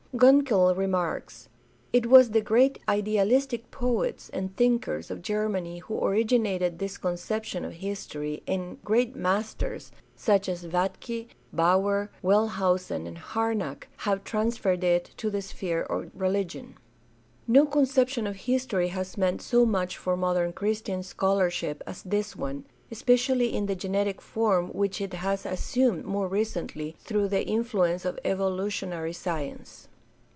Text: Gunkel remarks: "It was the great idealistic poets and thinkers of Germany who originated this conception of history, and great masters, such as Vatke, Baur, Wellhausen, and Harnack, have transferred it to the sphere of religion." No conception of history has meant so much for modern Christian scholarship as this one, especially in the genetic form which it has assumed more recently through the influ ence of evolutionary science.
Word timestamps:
Gunkel 0.13 0.75
remarks: 0.75 1.47
"It 1.93 2.07
was 2.07 2.31
the 2.31 2.41
great 2.41 2.79
idealistic 2.87 3.71
poets 3.71 4.27
and 4.31 4.53
thinkers 4.57 5.09
of 5.09 5.21
Germany 5.21 5.79
who 5.79 6.03
originated 6.03 6.77
this 6.77 6.97
conception 6.97 7.63
of 7.63 7.75
history, 7.75 8.43
and 8.45 8.83
great 8.83 9.15
masters, 9.15 9.89
such 10.17 10.49
as 10.49 10.65
Vatke, 10.65 11.29
Baur, 11.53 12.11
Wellhausen, 12.21 13.07
and 13.07 13.19
Harnack, 13.19 13.87
have 13.99 14.25
transferred 14.25 14.83
it 14.83 15.11
to 15.15 15.29
the 15.29 15.41
sphere 15.41 15.83
of 15.83 16.11
religion." 16.13 16.75
No 17.47 17.65
conception 17.65 18.27
of 18.27 18.35
history 18.35 18.89
has 18.89 19.17
meant 19.17 19.41
so 19.41 19.65
much 19.65 19.95
for 19.95 20.17
modern 20.17 20.51
Christian 20.51 21.03
scholarship 21.03 21.81
as 21.87 22.03
this 22.03 22.35
one, 22.35 22.65
especially 22.91 23.55
in 23.55 23.65
the 23.65 23.75
genetic 23.77 24.19
form 24.21 24.71
which 24.73 24.99
it 24.99 25.13
has 25.13 25.45
assumed 25.45 26.03
more 26.03 26.27
recently 26.27 26.97
through 26.99 27.29
the 27.29 27.45
influ 27.45 27.89
ence 27.89 28.03
of 28.03 28.19
evolutionary 28.25 29.13
science. 29.13 29.87